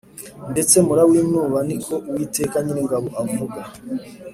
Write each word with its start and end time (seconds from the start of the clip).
ndetse 0.51 0.75
murawinuba 0.85 1.59
ni 1.67 1.77
ko 1.83 1.93
Uwiteka 2.09 2.55
Nyiringabo 2.63 3.07
avuga 3.21 3.59